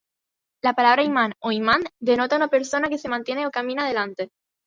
La 0.63 0.73
palabra 0.73 1.03
"Imam 1.03 1.29
o 1.43 1.51
Imán" 1.51 1.83
denota 2.01 2.35
una 2.35 2.47
persona 2.47 2.89
que 2.89 2.97
se 2.97 3.07
mantiene 3.07 3.45
o 3.45 3.51
camina 3.51 3.87
"delante". 3.87 4.31